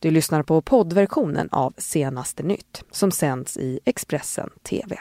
[0.00, 4.96] Du lyssnar på poddversionen av Senaste nytt som sänds i Expressen TV.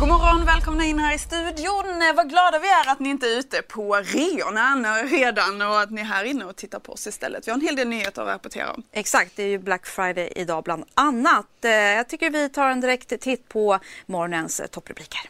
[0.00, 2.02] God morgon, välkomna in här i studion.
[2.02, 5.90] Eh, vad glada vi är att ni inte är ute på reorna redan och att
[5.90, 7.46] ni är här inne och tittar på oss istället.
[7.46, 8.82] Vi har en hel del nyheter att rapportera om.
[8.92, 11.64] Exakt, det är ju Black Friday idag bland annat.
[11.64, 15.20] Eh, jag tycker vi tar en direkt titt på morgonens topprepliker.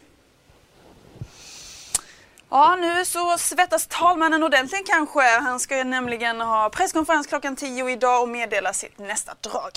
[2.49, 5.39] Ja, nu så svettas talmannen ordentligt kanske.
[5.39, 9.71] Han ska ju nämligen ha presskonferens klockan 10 idag och meddela sitt nästa drag.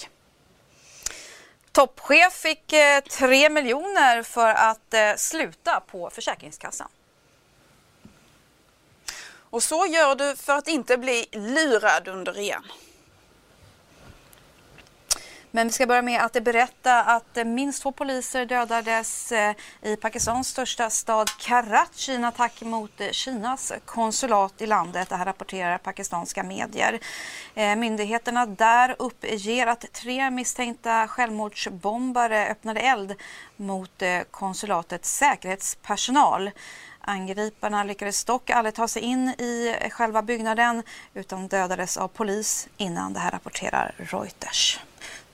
[1.73, 6.88] Toppchef fick eh, 3 miljoner för att eh, sluta på Försäkringskassan.
[9.51, 12.65] Och så gör du för att inte bli lurad under rean.
[15.51, 20.48] Men vi ska börja med att berätta att minst två poliser dödades eh, i Pakistans
[20.48, 25.09] största stad Karachi i en attack mot eh, Kinas konsulat i landet.
[25.09, 26.98] Det här rapporterar pakistanska medier.
[27.55, 33.15] Eh, myndigheterna där uppger att tre misstänkta självmordsbombare öppnade eld
[33.57, 36.51] mot konsulatets säkerhetspersonal.
[37.01, 40.82] Angriparna lyckades dock aldrig ta sig in i själva byggnaden
[41.15, 44.79] utan dödades av polis innan det här rapporterar Reuters.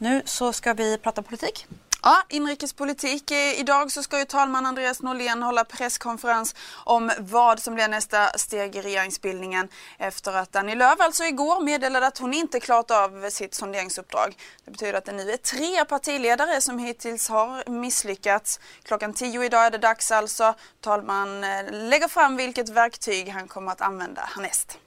[0.05, 1.67] Nu så ska vi prata politik.
[2.03, 3.31] Ja, inrikespolitik.
[3.31, 8.29] Eh, idag så ska ju talman Andreas Norlén hålla presskonferens om vad som blir nästa
[8.29, 13.31] steg i regeringsbildningen efter att Annie Lööf alltså igår meddelade att hon inte klarat av
[13.31, 14.37] sitt sonderingsuppdrag.
[14.65, 18.61] Det betyder att det nu är tre partiledare som hittills har misslyckats.
[18.83, 20.55] Klockan tio idag är det dags alltså.
[20.81, 24.79] Talman eh, lägger fram vilket verktyg han kommer att använda härnäst.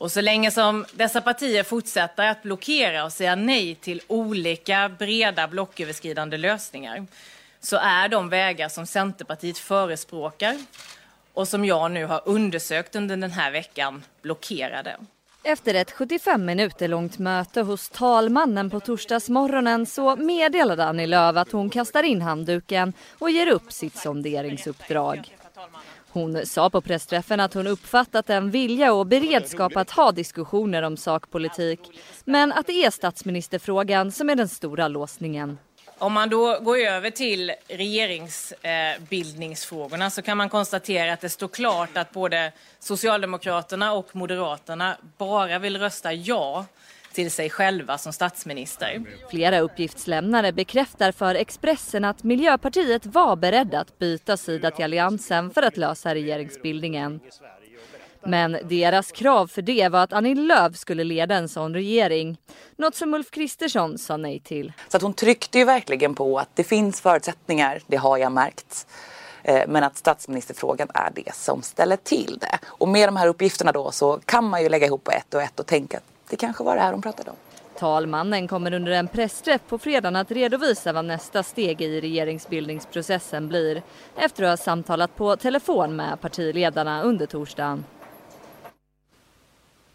[0.00, 5.48] Och så länge som dessa partier fortsätter att blockera och säga nej till olika breda
[5.48, 7.06] blocköverskridande lösningar
[7.60, 10.58] så är de vägar som Centerpartiet förespråkar
[11.34, 14.96] och som jag nu har undersökt under den här veckan blockerade.
[15.42, 21.52] Efter ett 75 minuter långt möte hos talmannen på torsdagsmorgonen så meddelade Annie Lööf att
[21.52, 25.36] hon kastar in handduken och ger upp sitt sonderingsuppdrag.
[26.12, 30.96] Hon sa på pressträffen att hon uppfattat en vilja och beredskap att ha diskussioner om
[30.96, 31.80] sakpolitik
[32.24, 35.58] men att det är statsministerfrågan som är den stora låsningen.
[35.98, 41.96] Om man då går över till regeringsbildningsfrågorna så kan man konstatera att det står klart
[41.96, 46.66] att både Socialdemokraterna och Moderaterna bara vill rösta ja
[47.12, 49.02] till sig själva som statsminister.
[49.30, 55.62] Flera uppgiftslämnare bekräftar för Expressen att Miljöpartiet var beredda att byta sida till Alliansen för
[55.62, 57.20] att lösa regeringsbildningen.
[58.22, 62.38] Men deras krav för det var att Annie Lööf skulle leda en sån regering.
[62.76, 64.72] Något som Ulf Kristersson sa nej till.
[64.88, 68.86] Så att hon tryckte ju verkligen på att det finns förutsättningar, det har jag märkt.
[69.42, 72.58] Eh, men att statsministerfrågan är det som ställer till det.
[72.66, 75.60] Och med de här uppgifterna då så kan man ju lägga ihop ett och ett
[75.60, 77.36] och tänka att det kanske var det här hon pratade om.
[77.78, 83.82] Talmannen kommer under en pressträff på fredagen att redovisa vad nästa steg i regeringsbildningsprocessen blir
[84.16, 87.84] efter att ha samtalat på telefon med partiledarna under torsdagen.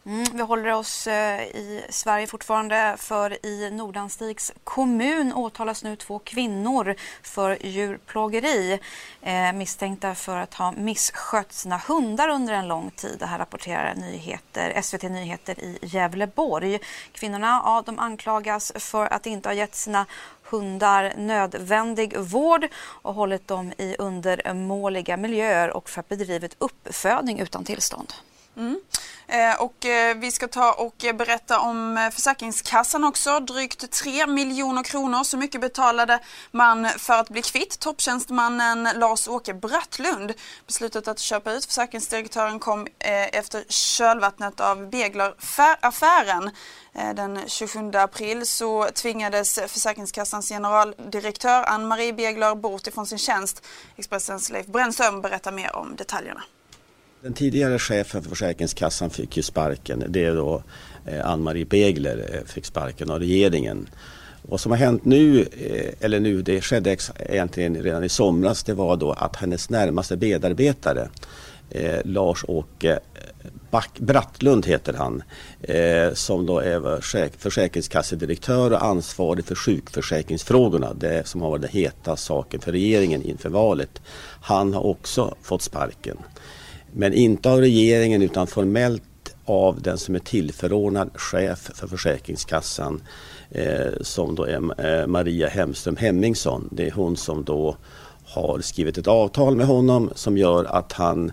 [0.08, 6.20] Mm, vi håller oss eh, i Sverige fortfarande för i Nordanstigs kommun åtalas nu två
[6.20, 8.80] kvinnor för djurplågeri
[9.22, 13.16] eh, misstänkta för att ha misskött sina hundar under en lång tid.
[13.20, 16.80] Det här rapporterar nyheter, SVT Nyheter i Gävleborg.
[17.12, 20.06] Kvinnorna ja, de anklagas för att inte ha gett sina
[20.44, 27.64] hundar nödvändig vård och hållit dem i undermåliga miljöer och för att bedrivit uppfödning utan
[27.64, 28.14] tillstånd.
[28.58, 28.80] Mm.
[29.28, 33.40] Eh, och eh, vi ska ta och berätta om eh, Försäkringskassan också.
[33.40, 35.24] Drygt 3 miljoner kronor.
[35.24, 36.20] Så mycket betalade
[36.52, 40.34] man för att bli kvitt topptjänstemannen Lars-Åke Brattlund.
[40.68, 46.52] Beslutet att köpa ut försäkringsdirektören kom eh, efter kölvattnet av Begler-affären.
[46.94, 53.66] Eh, den 27 april så tvingades Försäkringskassans generaldirektör Ann-Marie Begler bort ifrån sin tjänst.
[53.96, 56.42] Expressens Leif Brännström berättar mer om detaljerna.
[57.26, 60.04] Den tidigare chefen för Försäkringskassan fick ju sparken.
[60.08, 60.64] Det är då
[61.06, 63.90] eh, Ann-Marie Begler eh, fick sparken av regeringen.
[64.42, 68.74] Vad som har hänt nu, eh, eller nu, det skedde egentligen redan i somras, det
[68.74, 71.10] var då att hennes närmaste medarbetare
[71.70, 73.00] eh, Lars-Åke
[73.98, 75.24] Brattlund heter han,
[75.62, 77.02] eh, som då är
[77.38, 83.50] försäkringskassedirektör och ansvarig för sjukförsäkringsfrågorna, det som har varit den heta saken för regeringen inför
[83.50, 84.02] valet.
[84.42, 86.18] Han har också fått sparken.
[86.98, 89.04] Men inte av regeringen utan formellt
[89.46, 93.02] av den som är tillförordnad chef för Försäkringskassan
[93.52, 96.70] eh, som då är eh, Maria Hemström Hemmingsson.
[96.72, 97.78] Det är hon som då
[98.26, 101.32] har skrivit ett avtal med honom som gör att han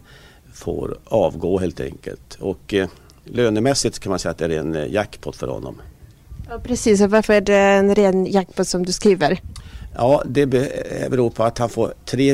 [0.52, 2.38] får avgå helt enkelt.
[2.40, 2.88] Och, eh,
[3.24, 5.80] lönemässigt kan man säga att det är en eh, jackpot för honom.
[6.50, 9.40] Ja, precis, och varför är det en ren jackpot som du skriver?
[9.94, 12.30] Ja, det eh, beror på att han får 3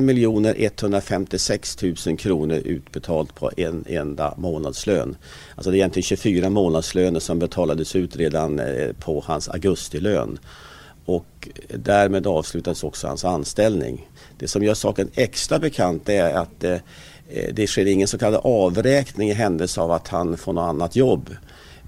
[0.67, 5.17] 156 000 kronor utbetalt på en enda månadslön.
[5.55, 10.39] Alltså det är egentligen 24 månadslöner som betalades ut redan eh, på hans augustilön.
[11.05, 14.09] Och därmed avslutades också hans anställning.
[14.39, 16.77] Det som gör saken extra bekant är att eh,
[17.53, 21.31] det sker ingen så kallad avräkning i händelse av att han får något annat jobb.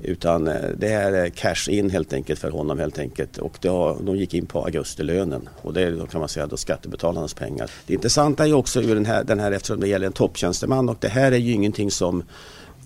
[0.02, 3.38] Utan eh, det är cash in helt enkelt för honom helt enkelt.
[3.38, 6.56] Och har, de gick in på augustilönen och det är då kan man säga då
[6.56, 7.70] skattebetalarnas pengar.
[7.86, 10.88] Det intressanta är ju också ur den här, den här eftersom det gäller en topptjänsteman
[10.88, 12.22] och det här är ju ingenting som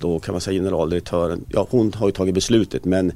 [0.04, 3.12] då kan man säga generaldirektören, ja hon har ju tagit beslutet men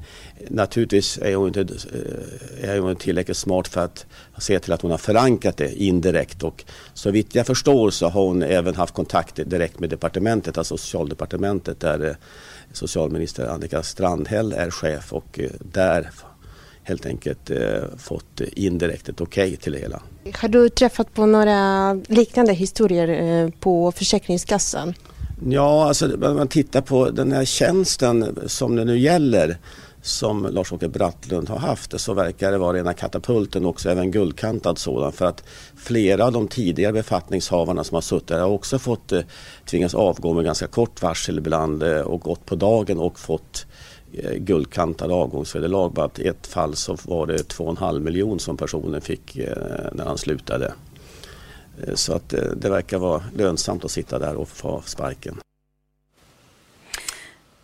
[0.49, 4.07] naturligtvis är hon inte eh, är hon tillräckligt smart för att
[4.39, 6.65] se till att hon har förankrat det indirekt och
[6.95, 11.81] så vitt jag förstår så har hon även haft kontakt direkt med departementet, alltså socialdepartementet
[11.81, 12.15] där eh,
[12.73, 16.11] socialminister Annika Strandhäll är chef och eh, där
[16.83, 17.51] helt enkelt
[17.97, 20.03] fått indirekt ett okej okay till det hela.
[20.35, 24.95] Har du träffat på några liknande historier på Försäkringskassan?
[25.47, 29.59] Ja, alltså när man tittar på den här tjänsten som det nu gäller
[30.03, 35.13] som Lars-Åke Brattlund har haft så verkar det vara rena katapulten också, även guldkantad sådan.
[35.13, 35.45] För att
[35.77, 39.21] flera av de tidigare befattningshavarna som har suttit där har också fått eh,
[39.65, 43.67] tvingas avgå med ganska kort varsel ibland eh, och gått på dagen och fått
[44.13, 45.93] eh, guldkantade avgångsvederlag.
[45.93, 49.57] Bara i ett fall så var det 2,5 miljon som personen fick eh,
[49.93, 50.73] när han slutade.
[51.87, 55.41] Eh, så att eh, det verkar vara lönsamt att sitta där och få sparken.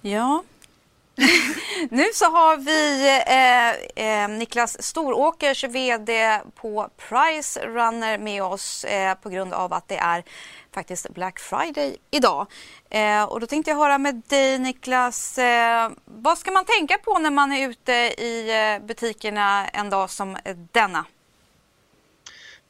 [0.00, 0.42] Ja.
[1.90, 3.08] nu så har vi
[3.96, 9.88] eh, eh, Niklas Storåkers VD på Price Runner med oss eh, på grund av att
[9.88, 10.24] det är
[10.74, 12.46] faktiskt Black Friday idag.
[12.90, 17.18] Eh, och då tänkte jag höra med dig Niklas, eh, vad ska man tänka på
[17.18, 18.50] när man är ute i
[18.82, 20.36] butikerna en dag som
[20.72, 21.04] denna?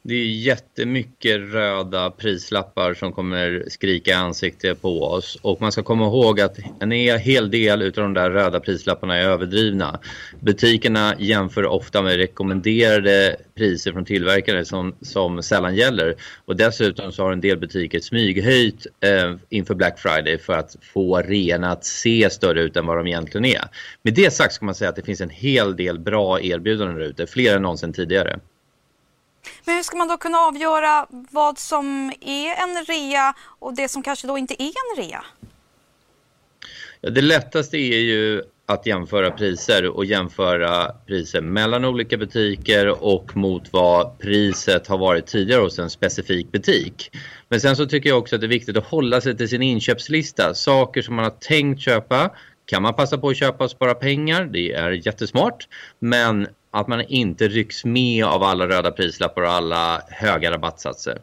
[0.07, 5.83] Det är jättemycket röda prislappar som kommer skrika i ansiktet på oss och man ska
[5.83, 10.01] komma ihåg att en hel del av de där röda prislapparna är överdrivna.
[10.41, 16.15] Butikerna jämför ofta med rekommenderade priser från tillverkare som, som sällan gäller
[16.45, 21.23] och dessutom så har en del butiker smyghöjt eh, inför Black Friday för att få
[21.23, 23.65] reorna att se större ut än vad de egentligen är.
[24.03, 27.05] Med det sagt ska man säga att det finns en hel del bra erbjudanden där
[27.05, 28.39] ute, fler än någonsin tidigare.
[29.65, 34.03] Men hur ska man då kunna avgöra vad som är en rea och det som
[34.03, 35.25] kanske då inte är en rea?
[37.01, 43.37] Ja, det lättaste är ju att jämföra priser och jämföra priser mellan olika butiker och
[43.37, 47.11] mot vad priset har varit tidigare hos en specifik butik.
[47.49, 49.63] Men sen så tycker jag också att det är viktigt att hålla sig till sin
[49.63, 50.55] inköpslista.
[50.55, 52.31] Saker som man har tänkt köpa
[52.67, 54.45] kan man passa på att köpa och spara pengar.
[54.45, 55.69] Det är jättesmart.
[55.99, 61.19] Men att man inte rycks med av alla röda prislappar och alla höga rabattsatser.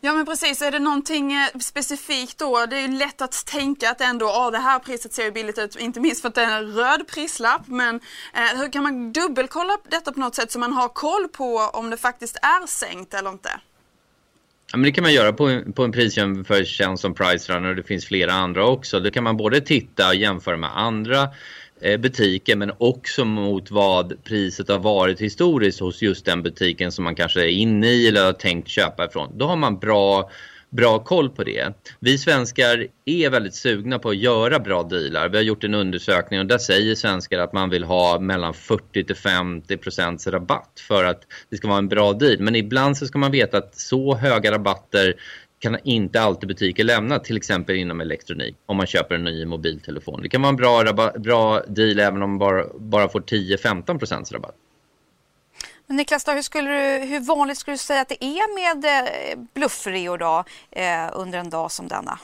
[0.00, 2.66] Ja men precis, är det någonting eh, specifikt då?
[2.66, 5.76] Det är lätt att tänka att ändå, oh, det här priset ser ju billigt ut,
[5.76, 7.62] inte minst för att det är en röd prislapp.
[7.66, 8.00] Men
[8.34, 11.90] eh, hur kan man dubbelkolla detta på något sätt så man har koll på om
[11.90, 13.50] det faktiskt är sänkt eller inte?
[14.72, 17.82] Ja, men det kan man göra på en, på en prisjämförelsetjänst som Pricerunner och det
[17.82, 19.00] finns flera andra också.
[19.00, 21.28] Det kan man både titta och jämföra med andra
[21.80, 27.04] Eh, butiken men också mot vad priset har varit historiskt hos just den butiken som
[27.04, 29.38] man kanske är inne i eller har tänkt köpa ifrån.
[29.38, 30.30] Då har man bra,
[30.70, 31.72] bra koll på det.
[32.00, 35.28] Vi svenskar är väldigt sugna på att göra bra dealar.
[35.28, 39.04] Vi har gjort en undersökning och där säger svenskar att man vill ha mellan 40
[39.04, 42.40] till 50 procents rabatt för att det ska vara en bra deal.
[42.40, 45.14] Men ibland så ska man veta att så höga rabatter
[45.66, 50.22] kan inte alltid butiker lämna, till exempel inom elektronik, om man köper en ny mobiltelefon.
[50.22, 54.32] Det kan vara en bra, bra deal även om man bara, bara får 10-15 procents
[54.32, 54.54] rabatt.
[55.86, 58.84] Men Niklas, då, hur, skulle du, hur vanligt skulle du säga att det är med
[58.84, 62.18] eh, bluffreor då, eh, under en dag som denna?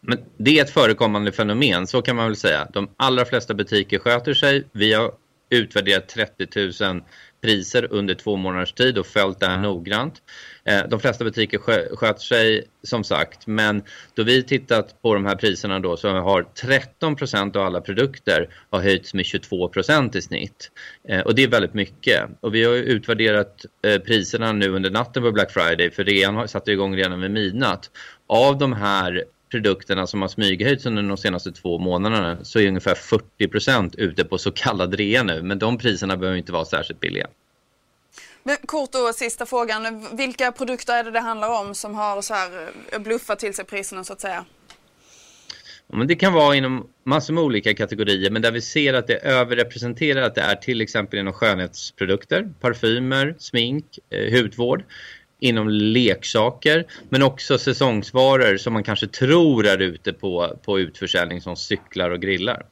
[0.00, 2.68] Men det är ett förekommande fenomen, så kan man väl säga.
[2.72, 4.64] De allra flesta butiker sköter sig.
[4.72, 5.12] Vi har
[5.50, 7.02] utvärderat 30 000
[7.42, 10.22] priser under två månaders tid och följt det här noggrant.
[10.64, 11.58] Eh, de flesta butiker
[11.96, 13.82] sköter sig som sagt men
[14.14, 16.46] då vi tittat på de här priserna då så har
[17.00, 20.70] 13% av alla produkter har höjts med 22% i snitt.
[21.08, 22.22] Eh, och det är väldigt mycket.
[22.40, 26.72] Och vi har utvärderat eh, priserna nu under natten på Black Friday för rean satte
[26.72, 27.90] igång redan vid midnatt.
[28.26, 32.94] Av de här produkterna som har smyghöjts under de senaste två månaderna så är ungefär
[32.94, 35.42] 40% ute på så kallad rea nu.
[35.42, 37.26] Men de priserna behöver inte vara särskilt billiga.
[38.42, 40.06] Men kort då, sista frågan.
[40.16, 43.64] Vilka produkter är det det handlar om som har så här eh, bluffat till sig
[43.64, 44.44] priserna så att säga?
[45.86, 49.14] Men det kan vara inom massor med olika kategorier men där vi ser att det
[49.14, 54.84] är överrepresenterat det är till exempel inom skönhetsprodukter, parfymer, smink, eh, hudvård
[55.42, 61.56] inom leksaker men också säsongsvaror som man kanske tror är ute på, på utförsäljning som
[61.56, 62.66] cyklar och grillar.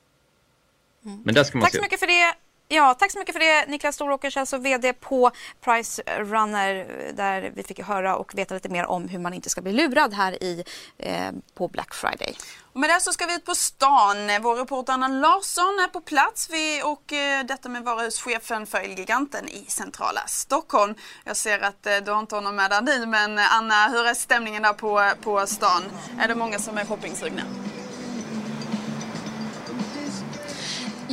[1.04, 1.22] Mm.
[1.24, 2.34] Men där ska man Tack så mycket för det.
[2.72, 7.52] Ja, tack så mycket för det Niklas Storåkers, alltså VD på Price Runner eh, där
[7.54, 10.42] vi fick höra och veta lite mer om hur man inte ska bli lurad här
[10.42, 10.64] i,
[10.98, 12.36] eh, på Black Friday.
[12.72, 14.16] Och med det så ska vi ut på stan.
[14.42, 19.48] Vår reporter Anna Larsson är på plats vi, och eh, detta med varuhuschefen för Elgiganten
[19.48, 20.94] i centrala Stockholm.
[21.24, 24.06] Jag ser att eh, du har inte honom med dig nu men eh, Anna, hur
[24.06, 25.82] är stämningen där på, eh, på stan?
[26.20, 27.42] Är det många som är shoppingsugna?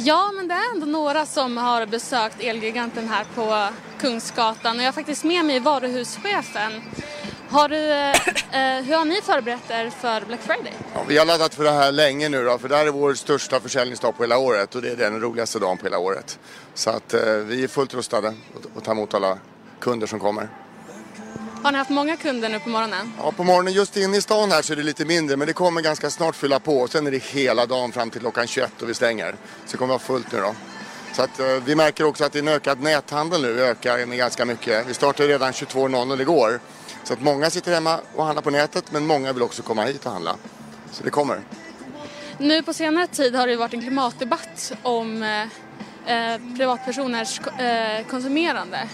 [0.08, 4.88] Ja, men det är ändå några som har besökt Elgiganten här på Kungsgatan och jag
[4.88, 6.82] har faktiskt med mig varuhuschefen.
[7.50, 10.74] Har du, eh, eh, hur har ni förberett er för Black Friday?
[10.94, 13.14] Ja, vi har laddat för det här länge nu då, för det här är vår
[13.14, 16.40] största försäljningsdag på hela året och det är den roligaste dagen på hela året.
[16.74, 18.34] Så att eh, vi är fullt rustade
[18.78, 19.38] att ta emot alla
[19.80, 20.50] kunder som kommer.
[21.64, 23.14] Har ni haft många kunder nu på morgonen?
[23.18, 25.54] Ja, på morgonen just inne i stan här så är det lite mindre men det
[25.54, 28.90] kommer ganska snart fylla på sen är det hela dagen fram till klockan 21 och
[28.90, 29.32] vi stänger.
[29.66, 30.56] Så det kommer vara fullt nu då.
[31.14, 34.18] Så att, eh, vi märker också att det är en ökad näthandel nu, ökar med
[34.18, 34.88] ganska mycket.
[34.88, 36.60] Vi startade redan 22.00 igår.
[37.04, 40.06] Så att många sitter hemma och handlar på nätet men många vill också komma hit
[40.06, 40.36] och handla.
[40.92, 41.42] Så det kommer.
[42.38, 45.42] Nu på senare tid har det varit en klimatdebatt om eh,
[46.34, 48.88] eh, privatpersoners eh, konsumerande.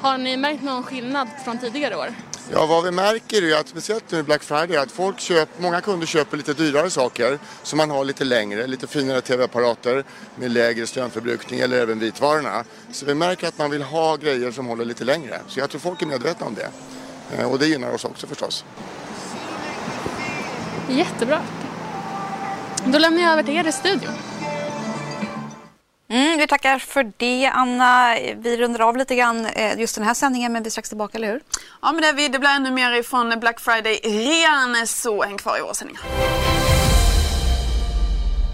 [0.00, 2.08] Har ni märkt någon skillnad från tidigare år?
[2.52, 6.06] Ja, vad vi märker är att speciellt nu Black Friday att folk köper, många kunder
[6.06, 10.04] köper lite dyrare saker som man har lite längre, lite finare tv-apparater
[10.36, 12.64] med lägre strömförbrukning eller även vitvarorna.
[12.92, 15.40] Så vi märker att man vill ha grejer som håller lite längre.
[15.48, 16.70] Så jag tror folk är medvetna om det.
[17.38, 18.64] Eh, Och det gynnar oss också förstås.
[20.88, 21.40] Jättebra.
[22.84, 24.12] Då lämnar jag över till er i studion.
[26.08, 28.14] Mm, vi tackar för det Anna.
[28.36, 31.18] Vi rundar av lite grann eh, just den här sändningen men vi är strax tillbaka,
[31.18, 31.42] eller hur?
[31.82, 35.58] Ja men det, vi, det blir ännu mer ifrån Black Friday redan så häng kvar
[35.58, 36.02] i våra sändningar.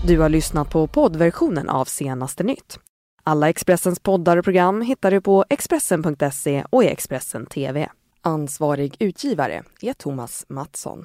[0.06, 2.78] Du har lyssnat på poddversionen av Senaste nytt.
[3.24, 7.88] Alla Expressens poddar och program hittar du på Expressen.se och i Expressen TV.
[8.22, 11.04] Ansvarig utgivare är Thomas Mattsson.